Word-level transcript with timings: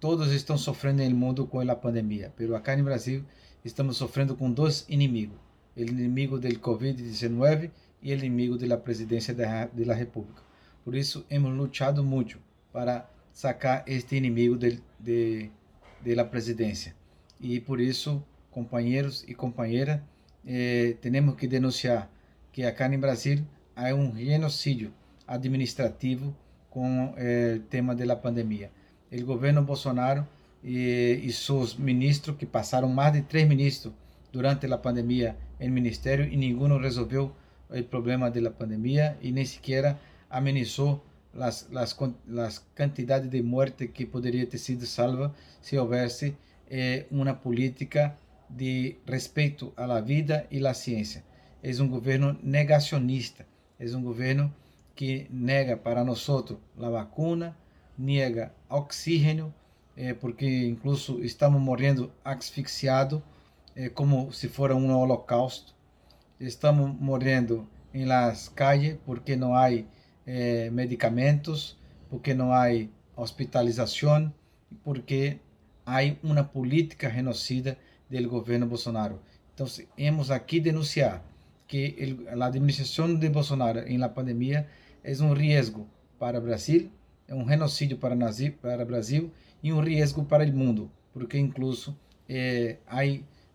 todos 0.00 0.32
estão 0.32 0.58
sofrendo 0.58 1.02
no 1.08 1.16
mundo 1.16 1.46
com 1.46 1.60
a 1.60 1.76
pandemia, 1.76 2.32
mas 2.38 2.50
acá 2.52 2.76
no 2.76 2.84
Brasil 2.84 3.24
estamos 3.64 3.96
sofrendo 3.96 4.36
com 4.36 4.50
dois 4.50 4.84
inimigos: 4.88 5.38
o 5.76 5.80
inimigo 5.80 6.38
do 6.38 6.48
Covid-19 6.48 7.70
e 8.02 8.12
o 8.12 8.18
inimigo 8.18 8.58
da 8.58 8.76
presidência 8.76 9.34
da, 9.34 9.94
República. 9.94 10.42
Por 10.84 10.94
isso, 10.94 11.24
hemos 11.28 11.56
lutado 11.56 12.04
muito 12.04 12.38
para 12.72 13.08
sacar 13.32 13.82
este 13.86 14.16
inimigo 14.16 14.56
de, 14.56 14.80
de, 15.00 15.50
de 16.02 16.14
la 16.14 16.24
presidência. 16.24 16.94
E 17.40 17.60
por 17.60 17.80
isso, 17.80 18.22
companheiros 18.50 19.24
e 19.26 19.34
companheiras, 19.34 20.00
eh, 20.46 20.96
temos 21.00 21.34
que 21.36 21.46
denunciar 21.46 22.10
que 22.52 22.62
acá 22.62 22.88
no 22.88 22.96
Brasil 22.98 23.44
há 23.74 23.92
um 23.92 24.16
genocídio 24.16 24.92
administrativo 25.26 26.34
com 26.70 27.12
eh, 27.16 27.56
o 27.56 27.60
tema 27.64 27.94
da 27.94 28.14
pandemia. 28.16 28.70
O 29.12 29.24
governo 29.24 29.62
Bolsonaro 29.62 30.26
e, 30.62 31.20
e 31.22 31.32
seus 31.32 31.76
ministros, 31.76 32.36
que 32.36 32.46
passaram 32.46 32.88
mais 32.88 33.12
de 33.12 33.22
três 33.22 33.48
ministros 33.48 33.94
durante 34.32 34.66
a 34.66 34.78
pandemia 34.78 35.36
em 35.60 35.70
ministério 35.70 36.24
e 36.24 36.36
nenhum 36.36 36.78
resolveu 36.78 37.32
o 37.70 37.82
problema 37.84 38.30
da 38.30 38.50
pandemia 38.50 39.16
e 39.22 39.32
nem 39.32 39.44
sequer 39.44 39.96
amenizou 40.28 41.02
las, 41.32 41.68
las, 41.70 41.96
las 42.26 42.64
cantidades 42.74 43.30
de 43.30 43.42
muerte 43.42 43.88
que 43.88 44.06
poderia 44.06 44.46
ter 44.46 44.58
sido 44.58 44.86
salva 44.86 45.34
se 45.60 45.78
houvesse 45.78 46.36
eh, 46.68 47.06
uma 47.10 47.34
política 47.34 48.16
de 48.48 48.96
respeito 49.06 49.72
à 49.76 50.00
vida 50.00 50.46
e 50.50 50.64
à 50.66 50.74
ciência. 50.74 51.24
É 51.62 51.70
um 51.82 51.88
governo 51.88 52.38
negacionista, 52.42 53.46
é 53.78 53.86
um 53.96 54.02
governo 54.02 54.52
que 54.94 55.26
nega 55.30 55.76
para 55.76 56.04
nós 56.04 56.26
a 56.28 56.90
vacuna, 56.90 57.56
nega 57.96 58.54
oxígeno, 58.68 59.54
eh, 59.96 60.14
porque 60.14 60.46
incluso 60.66 61.22
estamos 61.22 61.60
morrendo 61.60 62.12
asfixiados, 62.24 63.22
eh, 63.74 63.88
como 63.90 64.32
se 64.32 64.48
fosse 64.48 64.74
um 64.74 64.94
holocausto. 64.96 65.74
Estamos 66.38 66.98
morrendo 67.00 67.66
em 67.94 68.04
las 68.04 68.48
calles 68.48 68.98
porque 69.06 69.36
não 69.36 69.54
há 69.54 69.70
eh, 70.26 70.70
medicamentos, 70.70 71.78
porque 72.10 72.34
não 72.34 72.52
há 72.52 72.66
hospitalização, 73.16 74.32
porque 74.84 75.38
há 75.84 76.00
uma 76.22 76.44
política 76.44 77.10
genocida 77.10 77.78
do 78.10 78.28
governo 78.28 78.66
Bolsonaro. 78.66 79.20
Então, 79.54 79.66
hemos 79.96 80.30
aqui 80.30 80.60
denunciar 80.60 81.24
que 81.66 82.16
a 82.28 82.44
administração 82.44 83.14
de 83.14 83.28
Bolsonaro 83.28 83.80
em 83.88 83.98
la 83.98 84.08
pandemia 84.08 84.68
é 85.02 85.12
um 85.22 85.32
risco 85.32 85.86
para 86.18 86.38
o 86.38 86.42
Brasil, 86.42 86.82
é 86.82 87.05
um 87.30 87.48
genocídio 87.48 87.96
para 87.98 88.16
para 88.60 88.82
o 88.82 88.86
Brasil 88.86 89.30
e 89.62 89.72
um 89.72 89.80
risco 89.80 90.24
para 90.24 90.44
o 90.44 90.52
mundo, 90.52 90.90
porque 91.12 91.38
incluso 91.38 91.96
eh, 92.28 92.76
há 92.86 93.00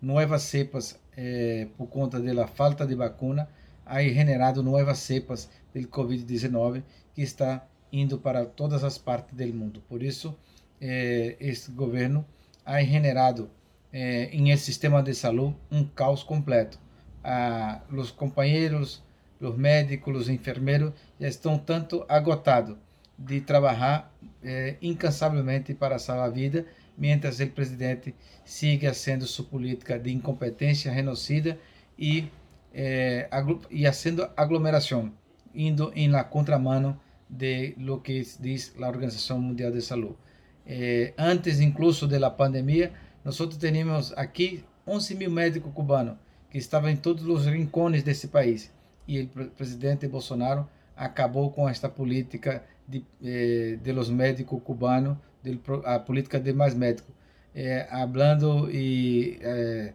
novas 0.00 0.42
cepas 0.42 0.98
eh, 1.16 1.66
por 1.76 1.88
conta 1.88 2.20
da 2.20 2.46
falta 2.46 2.86
de 2.86 2.94
vacuna, 2.94 3.48
há 3.84 4.02
generado 4.02 4.62
novas 4.62 4.98
cepas 4.98 5.50
do 5.74 5.80
Covid-19 5.88 6.82
que 7.14 7.22
está 7.22 7.66
indo 7.92 8.18
para 8.18 8.46
todas 8.46 8.84
as 8.84 8.98
partes 8.98 9.34
do 9.34 9.54
mundo. 9.54 9.82
Por 9.88 10.02
isso, 10.02 10.36
eh, 10.80 11.36
este 11.40 11.72
governo 11.72 12.24
ha 12.64 12.82
generado 12.82 13.50
eh, 13.92 14.28
em 14.32 14.50
esse 14.50 14.66
sistema 14.66 15.02
de 15.02 15.14
saúde 15.14 15.56
um 15.70 15.84
caos 15.84 16.22
completo. 16.22 16.78
Ah, 17.24 17.80
os 17.90 18.10
companheiros, 18.10 19.02
os 19.40 19.56
médicos, 19.56 20.16
os 20.16 20.28
enfermeiros 20.28 20.92
já 21.18 21.28
estão 21.28 21.58
tanto 21.58 22.04
agotados 22.08 22.76
de 23.18 23.40
trabalhar 23.40 24.12
eh, 24.42 24.76
incansavelmente 24.80 25.74
para 25.74 25.98
salvar 25.98 26.28
a 26.28 26.30
vida, 26.30 26.64
mientras 26.96 27.40
o 27.40 27.46
presidente 27.48 28.14
siga 28.44 28.94
sendo 28.94 29.26
sua 29.26 29.44
política 29.44 29.98
de 29.98 30.12
incompetência 30.12 30.92
genocida 30.94 31.58
e, 31.98 32.30
eh, 32.72 33.28
e 33.70 33.84
fazendo 33.86 34.28
aglomeração 34.36 35.12
indo 35.54 35.92
em 35.96 36.08
la 36.08 36.22
contramano 36.22 37.00
de 37.28 37.74
lo 37.78 38.00
que 38.00 38.22
diz 38.38 38.72
a 38.80 38.88
Organização 38.88 39.40
Mundial 39.40 39.72
de 39.72 39.82
Saúde. 39.82 40.16
Eh, 40.64 41.12
antes 41.18 41.60
incluso 41.60 42.06
da 42.06 42.30
pandemia, 42.30 42.92
nós 43.24 43.36
tínhamos 43.58 44.12
aqui 44.16 44.64
11 44.86 45.14
mil 45.16 45.30
médicos 45.30 45.72
cubanos 45.74 46.16
que 46.50 46.58
estavam 46.58 46.88
em 46.90 46.96
todos 46.96 47.26
os 47.26 47.46
rincones 47.46 48.02
desse 48.02 48.28
país. 48.28 48.70
E 49.06 49.22
o 49.22 49.28
presidente 49.56 50.06
Bolsonaro 50.06 50.68
acabou 50.98 51.50
com 51.50 51.68
esta 51.68 51.88
política 51.88 52.64
de, 52.86 53.04
eh, 53.22 53.78
de 53.82 53.92
los 53.92 54.10
médicos 54.10 54.62
cubanos, 54.62 55.16
de, 55.42 55.58
a 55.84 56.00
política 56.00 56.40
de 56.40 56.52
mais 56.52 56.74
médicos, 56.74 57.14
eh, 57.54 57.86
hablando 57.90 58.68
e 58.70 59.38
eh, 59.40 59.92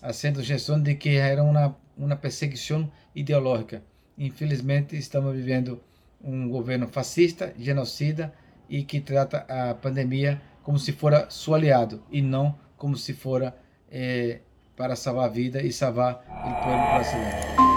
fazendo 0.00 0.42
gestão 0.42 0.82
de 0.82 0.96
que 0.96 1.16
era 1.16 1.42
uma, 1.42 1.76
uma 1.96 2.16
perseguição 2.16 2.90
ideológica. 3.14 3.82
Infelizmente, 4.18 4.96
estamos 4.96 5.34
vivendo 5.34 5.80
um 6.22 6.48
governo 6.48 6.86
fascista, 6.88 7.54
genocida 7.58 8.32
e 8.68 8.82
que 8.84 9.00
trata 9.00 9.46
a 9.48 9.74
pandemia 9.74 10.40
como 10.62 10.78
se 10.78 10.92
fora 10.92 11.28
seu 11.30 11.54
aliado 11.54 12.02
e 12.10 12.20
não 12.20 12.58
como 12.76 12.96
se 12.96 13.12
fora 13.12 13.56
eh, 13.90 14.40
para 14.76 14.96
salvar 14.96 15.26
a 15.26 15.28
vida 15.28 15.62
e 15.62 15.72
salvar 15.72 16.24
o 16.28 16.64
povo 16.64 16.94
brasileiro. 16.94 17.69